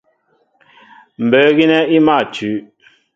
Mbə̌ 1.23 1.43
gínɛ́ 1.57 1.87
í 1.95 1.97
mâ 2.05 2.17
tʉ́. 2.33 2.53